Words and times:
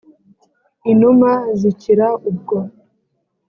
inuma 0.91 1.31
zikira 1.59 2.07
ubwo 2.29 2.57